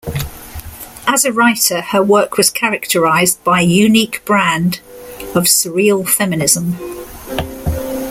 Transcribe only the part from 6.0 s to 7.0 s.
feminism.